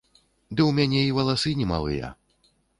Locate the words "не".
1.63-1.71